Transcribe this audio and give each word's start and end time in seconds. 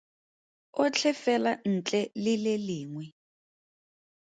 Otlhe 0.83 1.11
fela 1.23 1.51
ntle 1.73 2.01
le 2.23 2.33
le 2.43 2.53
lengwe. 2.67 3.05